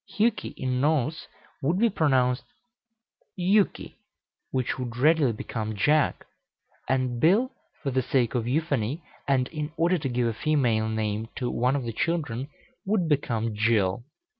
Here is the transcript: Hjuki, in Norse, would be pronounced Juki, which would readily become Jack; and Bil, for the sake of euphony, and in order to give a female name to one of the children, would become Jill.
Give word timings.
Hjuki, 0.11 0.55
in 0.57 0.81
Norse, 0.81 1.27
would 1.61 1.77
be 1.77 1.87
pronounced 1.91 2.45
Juki, 3.37 3.97
which 4.49 4.79
would 4.79 4.97
readily 4.97 5.31
become 5.31 5.75
Jack; 5.75 6.25
and 6.89 7.19
Bil, 7.19 7.51
for 7.83 7.91
the 7.91 8.01
sake 8.01 8.33
of 8.33 8.47
euphony, 8.47 9.03
and 9.27 9.47
in 9.49 9.71
order 9.77 9.99
to 9.99 10.09
give 10.09 10.25
a 10.25 10.33
female 10.33 10.89
name 10.89 11.29
to 11.35 11.51
one 11.51 11.75
of 11.75 11.83
the 11.83 11.93
children, 11.93 12.47
would 12.83 13.07
become 13.07 13.53
Jill. 13.53 14.03